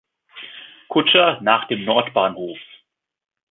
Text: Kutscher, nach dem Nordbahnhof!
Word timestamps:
Kutscher, 0.87 1.37
nach 1.43 1.67
dem 1.67 1.85
Nordbahnhof! 1.85 2.57